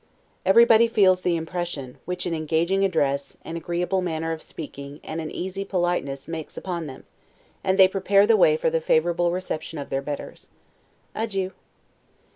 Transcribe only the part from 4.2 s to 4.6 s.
of